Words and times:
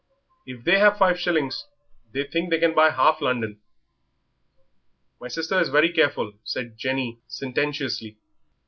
If 0.47 0.63
they 0.63 0.79
have 0.79 0.97
five 0.97 1.19
shillings 1.19 1.67
they 2.11 2.23
think 2.23 2.49
they 2.49 2.57
can 2.57 2.73
buy 2.73 2.89
half 2.89 3.21
London." 3.21 3.59
"My 5.19 5.27
sister 5.27 5.59
is 5.59 5.69
very 5.69 5.93
careful," 5.93 6.33
said 6.43 6.75
Jenny, 6.75 7.19
sententiously. 7.27 8.17